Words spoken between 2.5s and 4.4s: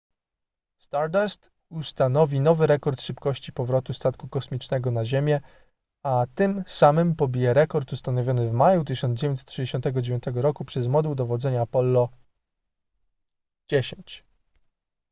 rekord szybkości powrotu statku